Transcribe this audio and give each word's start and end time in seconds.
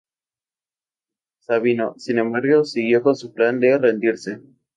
Sabino, 1.43 1.93
sin 1.99 2.17
embargo, 2.17 2.65
siguió 2.65 3.03
con 3.03 3.15
su 3.15 3.35
plan 3.35 3.59
de 3.59 3.77
rendirse. 3.77 4.41